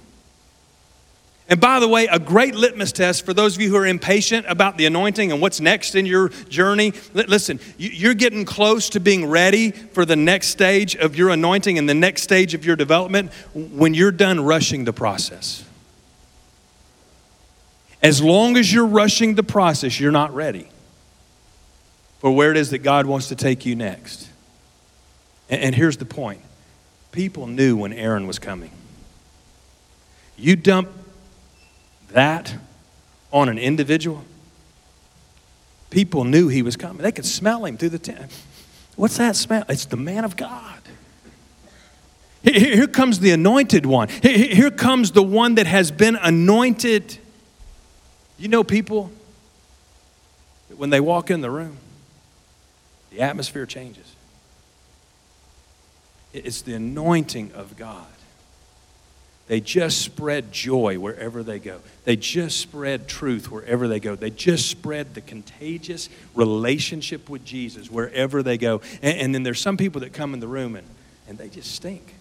[1.49, 4.47] And by the way, a great litmus test for those of you who are impatient
[4.49, 6.95] about the anointing and what's next in your journey.
[7.13, 11.87] Listen, you're getting close to being ready for the next stage of your anointing and
[11.87, 15.65] the next stage of your development when you're done rushing the process.
[18.03, 20.69] As long as you're rushing the process, you're not ready
[22.21, 24.31] for where it is that God wants to take you next.
[25.51, 26.41] And, here's the point
[27.13, 28.71] people knew when Aaron was coming.
[30.39, 30.89] You dump
[32.15, 32.55] that
[33.33, 34.25] on an individual,
[35.91, 37.03] people knew he was coming.
[37.03, 38.33] They could smell him through the tent.
[38.97, 39.65] What's that smell?
[39.69, 40.79] It's the man of God.
[42.45, 44.09] Here comes the anointed one.
[44.09, 47.19] Here comes the one that has been anointed.
[48.39, 49.11] You know, people,
[50.77, 51.79] when they walk in the room,
[53.11, 54.15] the atmosphere changes.
[56.33, 58.07] It's the anointing of God.
[59.47, 61.81] They just spread joy wherever they go.
[62.05, 64.17] They just spread truth wherever they go.
[64.17, 68.81] They just spread the contagious relationship with Jesus wherever they go.
[69.03, 70.87] And, and then there's some people that come in the room and,
[71.29, 72.15] and they just stink.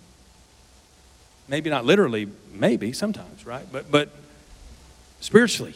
[1.47, 3.65] Maybe not literally, maybe sometimes, right?
[3.71, 4.09] But, but
[5.21, 5.75] spiritually.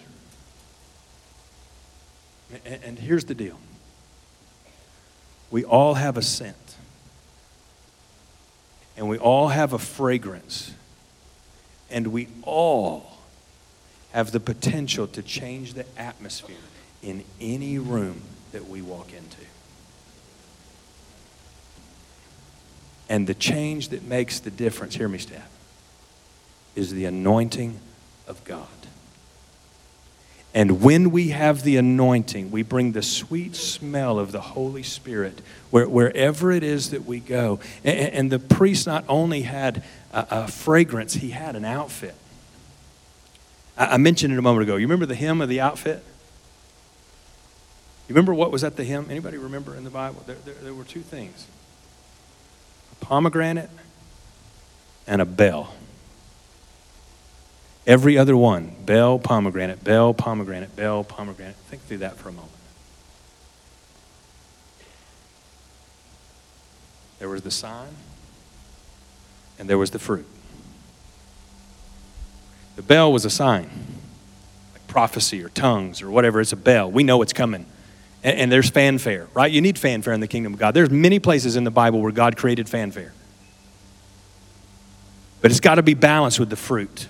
[2.66, 3.58] And, and here's the deal
[5.50, 6.76] we all have a scent,
[8.98, 10.74] and we all have a fragrance
[11.90, 13.18] and we all
[14.12, 16.56] have the potential to change the atmosphere
[17.04, 18.22] in any room
[18.52, 19.38] that we walk into.
[23.10, 25.50] And the change that makes the difference, hear me, staff,
[26.76, 27.80] is the anointing
[28.28, 28.68] of God.
[30.58, 35.40] And when we have the anointing, we bring the sweet smell of the Holy Spirit
[35.70, 37.60] where, wherever it is that we go.
[37.84, 42.16] And, and the priest not only had a, a, fragrance, he had an outfit.
[43.78, 44.78] I, I mentioned it a moment ago.
[44.78, 46.04] You remember the hymn of the outfit?
[48.08, 49.06] You remember what was at the hymn?
[49.12, 50.24] Anybody remember in the Bible?
[50.26, 51.46] There, there, there were two things
[53.00, 53.70] a pomegranate
[55.06, 55.76] and a bell.
[57.88, 61.56] Every other one bell, pomegranate, bell, pomegranate, bell, pomegranate.
[61.70, 62.52] Think through that for a moment.
[67.20, 67.96] There was the sign,
[69.58, 70.26] and there was the fruit.
[72.76, 73.70] The bell was a sign,
[74.74, 76.42] like prophecy or tongues or whatever.
[76.42, 76.92] It's a bell.
[76.92, 77.66] We know it's coming.
[78.22, 79.52] And, and there's fanfare, right?
[79.52, 80.74] You need fanfare in the kingdom of God.
[80.74, 83.14] There's many places in the Bible where God created fanfare.
[85.42, 87.08] But it's got to be balanced with the fruit.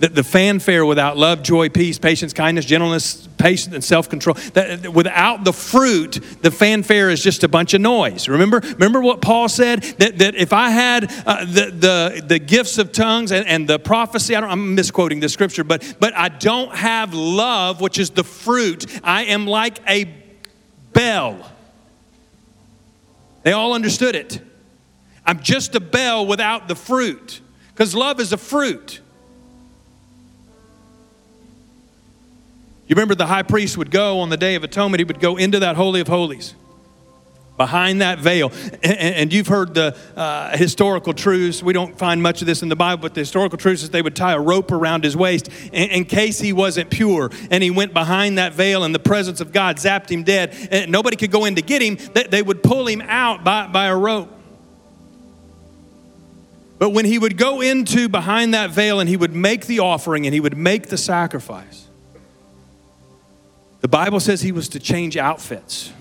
[0.00, 4.36] The, the fanfare without love, joy, peace, patience, kindness, gentleness, patience, and self control.
[4.92, 8.28] Without the fruit, the fanfare is just a bunch of noise.
[8.28, 9.82] Remember, remember what Paul said?
[9.98, 13.78] That, that if I had uh, the, the, the gifts of tongues and, and the
[13.78, 18.24] prophecy, I I'm misquoting the scripture, but, but I don't have love, which is the
[18.24, 20.12] fruit, I am like a
[20.92, 21.50] bell.
[23.42, 24.40] They all understood it.
[25.26, 29.00] I'm just a bell without the fruit, because love is a fruit.
[32.90, 35.36] You remember the high priest would go on the Day of Atonement, he would go
[35.36, 36.56] into that Holy of Holies
[37.56, 38.50] behind that veil.
[38.82, 41.62] And, you've heard the uh, historical truths.
[41.62, 44.02] We don't find much of this in the Bible, but the historical truths is they
[44.02, 47.30] would tie a rope around his waist in, in, case he wasn't pure.
[47.52, 50.56] And he went behind that veil, and the presence of God zapped him dead.
[50.72, 51.96] And nobody could go in to get him.
[52.28, 54.30] They would pull him out by, by a rope.
[56.80, 60.26] But when he would go into behind that veil and he would make the offering
[60.26, 61.86] and he would make the sacrifice,
[63.80, 65.92] the Bible says he was to change outfits.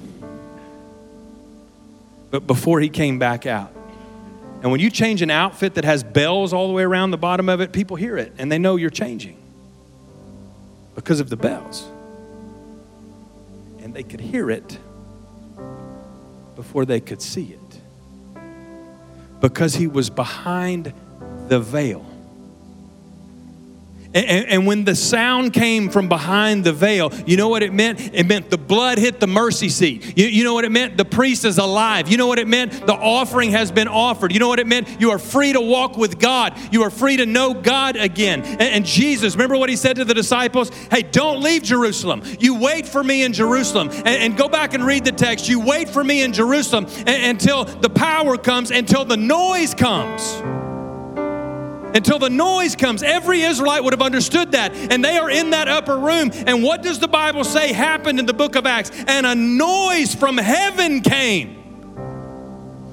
[2.31, 3.73] But before he came back out.
[4.61, 7.47] And when you change an outfit that has bells all the way around the bottom
[7.47, 9.37] of it, people hear it and they know you're changing
[10.95, 11.87] because of the bells.
[13.79, 14.77] And they could hear it
[16.55, 17.79] before they could see it
[19.39, 20.93] because he was behind
[21.47, 22.05] the veil.
[24.11, 27.99] And, and, when the sound came from behind the veil, you know what it meant?
[28.11, 30.17] It meant the blood hit the mercy seat.
[30.17, 30.97] You, you know what it meant?
[30.97, 32.09] The priest is alive.
[32.09, 32.71] You know what it meant?
[32.71, 34.33] The offering has been offered.
[34.33, 34.99] You know what it meant?
[34.99, 36.57] You are free to walk with God.
[36.71, 38.41] You are free to know God again.
[38.41, 40.69] And, and Jesus, remember what he said to the disciples?
[40.89, 42.23] Hey, don't leave Jerusalem.
[42.39, 43.89] You wait for me in Jerusalem.
[43.91, 45.47] And, and go back and read the text.
[45.47, 50.41] You wait for me in Jerusalem until the power comes, until the noise comes
[51.93, 53.03] until the noise comes.
[53.03, 54.73] Every Israelite would have understood that.
[54.75, 56.31] And they are in that upper room.
[56.33, 58.91] And what does the Bible say happened in the book of Acts?
[59.07, 61.59] And a noise from heaven came.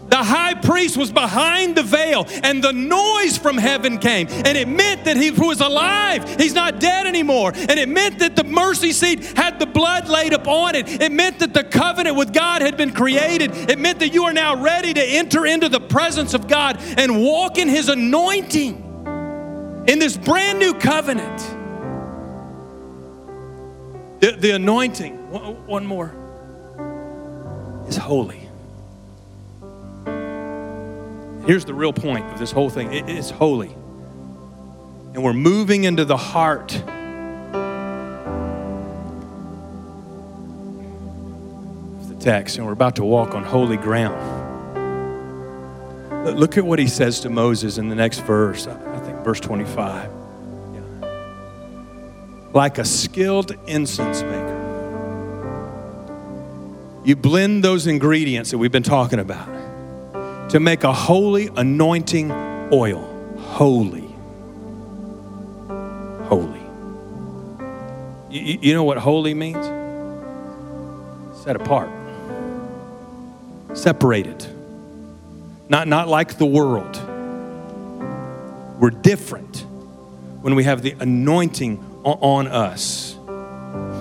[0.09, 4.29] The high priest was behind the veil, and the noise from heaven came.
[4.29, 6.41] And it meant that he was alive.
[6.41, 7.53] He's not dead anymore.
[7.55, 11.03] And it meant that the mercy seat had the blood laid upon it.
[11.03, 13.51] It meant that the covenant with God had been created.
[13.69, 17.21] It meant that you are now ready to enter into the presence of God and
[17.21, 18.86] walk in his anointing
[19.87, 21.39] in this brand new covenant.
[24.21, 25.15] The, the anointing,
[25.67, 26.13] one more,
[27.89, 28.49] is holy.
[31.47, 33.71] Here's the real point of this whole thing it is holy.
[35.15, 36.83] And we're moving into the heart of
[42.09, 44.45] the text, and we're about to walk on holy ground.
[46.37, 48.67] Look at what he says to Moses in the next verse,
[49.27, 50.09] verse 25.
[50.73, 50.81] Yeah.
[52.53, 54.53] Like a skilled incense maker,
[57.05, 59.49] you blend those ingredients that we've been talking about
[60.51, 62.31] to make a holy anointing
[62.73, 63.03] oil.
[63.37, 64.09] Holy.
[66.29, 66.61] Holy.
[68.31, 69.67] You, you know what holy means?
[71.43, 71.91] Set apart,
[73.75, 74.47] separated,
[75.69, 77.06] not, not like the world.
[78.79, 79.65] We're different
[80.41, 83.17] when we have the anointing on us.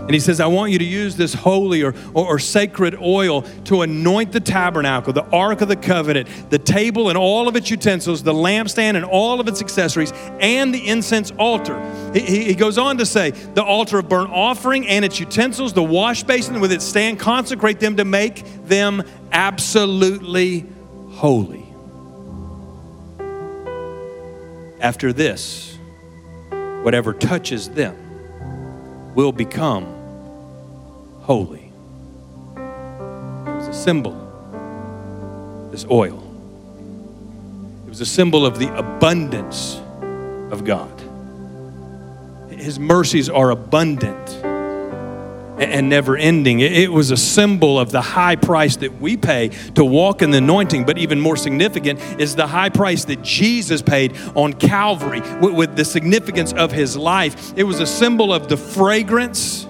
[0.06, 3.42] And he says, I want you to use this holy or, or, or, sacred oil
[3.64, 7.72] to anoint the tabernacle, the Ark of the Covenant, the table and all of its
[7.72, 11.82] utensils, the lampstand and all of its accessories, and the incense altar.
[12.14, 15.82] He, he goes on to say, the altar of burnt offering and its utensils, the
[15.82, 19.02] wash basin with its stand, consecrate them to make them
[19.32, 20.68] absolutely
[21.14, 21.65] holy.
[24.86, 25.80] After this,
[26.84, 27.96] whatever touches them
[29.16, 29.84] will become
[31.22, 31.72] holy.
[32.56, 34.14] It was a symbol,
[35.72, 36.22] this oil.
[37.88, 39.82] It was a symbol of the abundance
[40.52, 41.02] of God.
[42.52, 44.38] His mercies are abundant
[45.58, 46.60] and never ending.
[46.60, 50.40] It was a symbol of the high price that we pay to walk in the
[50.40, 55.76] anointing, but even more significant is the high price that Jesus paid on Calvary with
[55.76, 57.54] the significance of his life.
[57.56, 59.66] It was a symbol of the fragrance,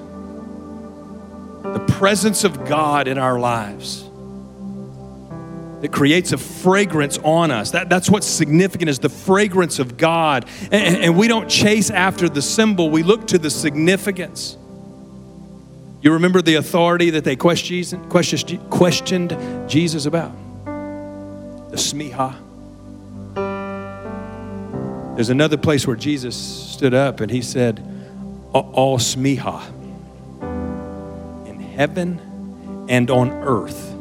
[1.64, 4.04] the presence of God in our lives.
[5.82, 7.72] It creates a fragrance on us.
[7.72, 10.46] That, that's what's significant is the fragrance of God.
[10.72, 14.58] And, and we don't chase after the symbol, we look to the significance.
[16.06, 17.98] You remember the authority that they questioned,
[19.68, 20.32] Jesus about?
[21.72, 22.36] The smicha.
[25.16, 27.84] There's another place where Jesus stood up and he said,
[28.54, 29.68] All smicha
[31.48, 33.92] in heaven and on earth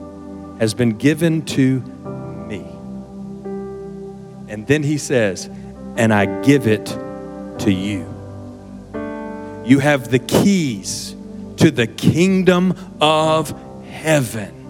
[0.58, 1.80] has been given to
[2.46, 2.66] me.
[4.52, 5.48] And then he says,
[5.96, 6.84] And I give it
[7.60, 8.02] to you.
[9.64, 11.16] You have the keys
[11.58, 13.54] to the kingdom of
[13.86, 14.64] heaven.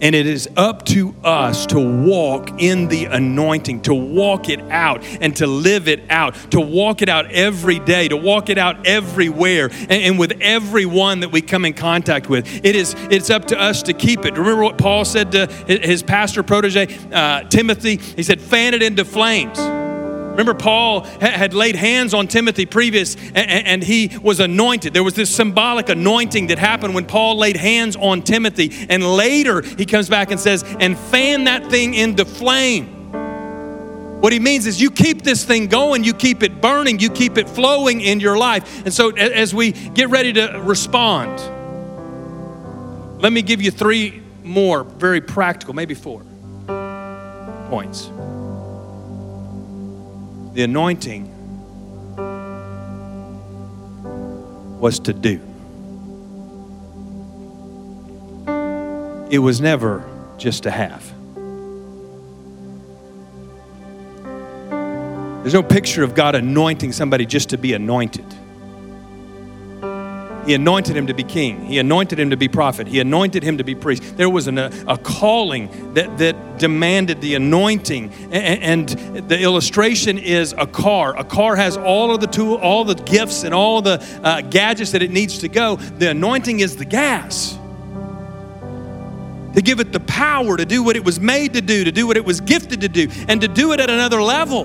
[0.00, 5.02] And it is up to us to walk in the anointing, to walk it out
[5.20, 8.86] and to live it out, to walk it out every day, to walk it out
[8.86, 12.46] everywhere and, and, with everyone that we come in contact with.
[12.64, 14.36] It is it's up to us to keep it.
[14.36, 17.96] Remember what Paul said to his pastor protege, uh, Timothy?
[17.96, 19.58] He said, fan it into flames.
[20.34, 24.92] Remember, Paul had laid hands on Timothy previous and he was anointed.
[24.92, 28.86] There was this symbolic anointing that happened when Paul laid hands on Timothy.
[28.90, 33.12] And later he comes back and says, and fan that thing into flame.
[34.20, 37.38] What he means is you keep this thing going, you keep it burning, you keep
[37.38, 38.84] it flowing in your life.
[38.84, 41.38] And so as we get ready to respond,
[43.22, 46.24] let me give you three more very practical, maybe four
[47.68, 48.10] points
[50.54, 51.28] the anointing
[54.80, 55.40] was to do.
[59.30, 61.02] It was never just to have.
[65.42, 68.33] There's no picture of God anointing somebody just to be anointed.
[70.46, 71.64] He anointed him to be king.
[71.64, 72.86] He anointed him to be prophet.
[72.86, 74.16] He anointed him to be priest.
[74.16, 78.12] There was an, a, a calling that, that demanded the anointing.
[78.30, 81.16] And, and, the illustration is a car.
[81.18, 84.92] A car has all of the tool, all the gifts, and all the uh, gadgets
[84.92, 85.76] that it needs to go.
[85.76, 87.58] The anointing is the gas
[89.54, 92.06] to give it the power to do what it was made to do, to do
[92.06, 94.64] what it was gifted to do, and to do it at another level.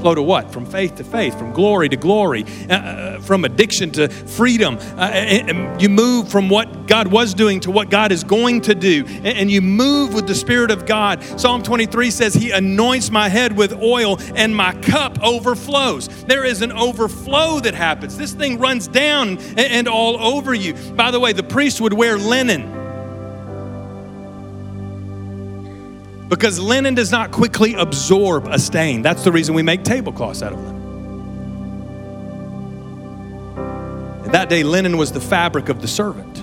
[0.00, 0.52] Flow to what?
[0.52, 4.78] From faith to faith, from glory to glory, uh, uh from addiction to freedom.
[4.96, 9.04] Uh, you move from what God was doing to what God is going to do.
[9.06, 11.22] And, you move with the Spirit of God.
[11.40, 16.08] Psalm 23 says, He anoints my head with oil and my cup overflows.
[16.24, 18.18] There is an overflow that happens.
[18.18, 20.74] This thing runs down and all over you.
[20.92, 22.77] By the way, the priest would wear linen.
[26.28, 29.00] Because linen does not quickly absorb a stain.
[29.02, 30.78] That's the reason we make tablecloths out of linen.
[34.24, 36.38] And that day, linen was the fabric of the servant.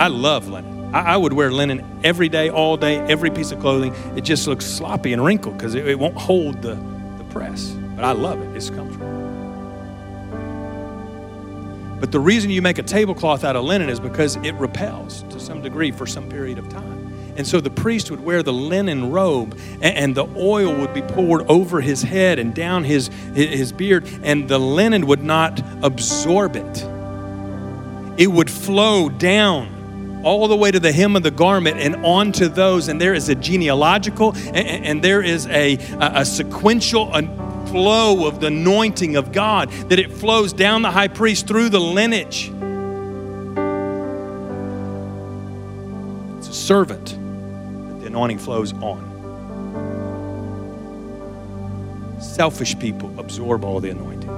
[0.00, 0.92] I love linen.
[0.92, 3.94] I, I would wear linen every day, all day, every piece of clothing.
[4.16, 6.74] It just looks sloppy and wrinkled because it, it won't hold the,
[7.18, 7.68] the press.
[7.94, 9.06] But I love it, it's comfortable.
[12.00, 15.38] But the reason you make a tablecloth out of linen is because it repels to
[15.38, 16.97] some degree for some period of time.
[17.38, 21.48] And so the priest would wear the linen robe, and, the oil would be poured
[21.48, 26.84] over his head and down his, his beard, and the linen would not absorb it.
[28.20, 32.48] It would flow down all the way to the hem of the garment and onto
[32.48, 32.88] those.
[32.88, 37.12] And there is a genealogical and, and there is a, a, a sequential
[37.68, 41.78] flow of the anointing of God, that it flows down the high priest through the
[41.78, 42.50] lineage.
[46.38, 47.16] It's a servant
[48.08, 49.16] anointing flows on.
[52.20, 54.28] Selfish people absorb all the anointing.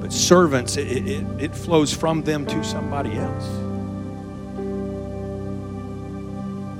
[0.00, 3.44] But servants, it, it, it flows from them to somebody else.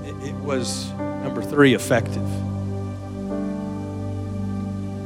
[0.07, 2.29] It, it was, number three, effective.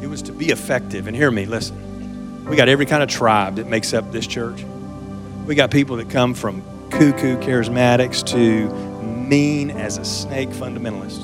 [0.03, 1.07] It was to be effective.
[1.07, 2.45] And hear me, listen.
[2.45, 4.65] We got every kind of tribe that makes up this church.
[5.47, 8.69] We got people that come from cuckoo charismatics to
[9.03, 11.23] mean as a snake fundamentalist.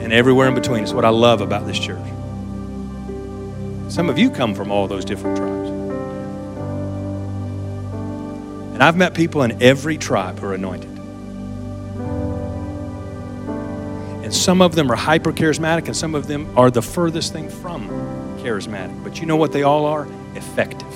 [0.00, 2.06] And everywhere in between is what I love about this church.
[3.88, 5.68] Some of you come from all those different tribes.
[8.74, 10.90] And I've met people in every tribe who are anointed.
[14.24, 17.48] And some of them are hyper charismatic, and some of them are the furthest thing
[17.48, 17.88] from
[18.38, 19.02] charismatic.
[19.02, 20.06] But you know what they all are?
[20.34, 20.89] Effective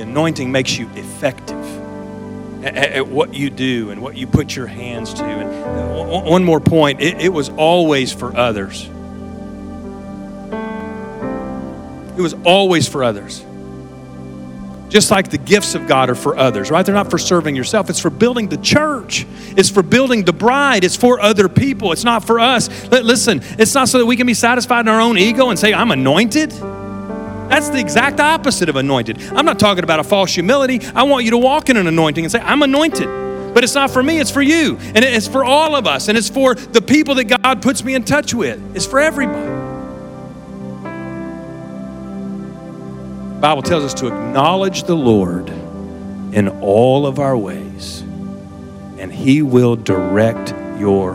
[0.00, 1.64] anointing makes you effective
[2.64, 5.24] at, at, what you do and what you put your hands to.
[5.24, 8.88] And uh, one more point it, it was always for others.
[12.16, 13.44] It was always for others.
[14.88, 16.86] Just like the gifts of God are for others, right?
[16.86, 17.90] They're not for serving yourself.
[17.90, 19.26] It's for building the church.
[19.56, 20.84] It's for building the bride.
[20.84, 21.90] It's for other people.
[21.90, 22.68] It's not for us.
[22.92, 25.74] Listen, it's not so that we can be satisfied in our own ego and say,
[25.74, 26.52] I'm anointed.
[27.54, 29.22] That's the exact opposite of anointed.
[29.30, 30.80] I'm not talking about a false humility.
[30.92, 33.06] I want you to walk in an anointing and say, I'm anointed.
[33.54, 34.76] But it's not for me, it's for you.
[34.76, 36.08] And it's for all of us.
[36.08, 38.60] And it's for the people that God puts me in touch with.
[38.74, 39.40] It's for everybody.
[43.34, 48.00] The Bible tells us to acknowledge the Lord in all of our ways,
[48.98, 51.14] and He will direct your